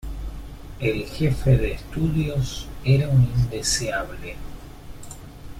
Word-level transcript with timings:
El 0.79 1.05
jefe 1.05 1.57
de 1.57 1.73
estudios 1.73 2.65
era 2.83 3.07
un 3.07 3.21
indeseable. 3.21 4.35